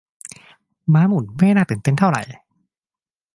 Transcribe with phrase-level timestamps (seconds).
[0.93, 2.21] ม้าหมุนไม่น่าตื่นเต้นเท่าไหร่